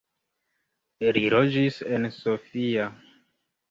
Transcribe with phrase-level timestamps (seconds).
[1.19, 2.93] Li loĝis en Sofia.